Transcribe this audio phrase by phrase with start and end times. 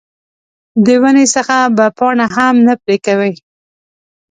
[0.85, 3.31] د ونې څخه به پاڼه هم نه پرې کوې.